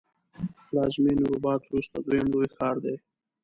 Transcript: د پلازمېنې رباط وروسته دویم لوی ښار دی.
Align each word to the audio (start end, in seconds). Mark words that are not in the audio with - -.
د 0.45 0.57
پلازمېنې 0.67 1.25
رباط 1.33 1.61
وروسته 1.65 1.95
دویم 1.99 2.27
لوی 2.33 2.47
ښار 2.55 2.75
دی. 2.83 2.95